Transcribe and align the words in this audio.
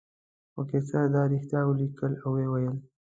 خو 0.51 0.61
قیصر 0.71 1.05
دا 1.15 1.23
رښتیا 1.31 1.61
ولیکل 1.65 2.13
او 2.25 2.31
وویل. 2.43 2.75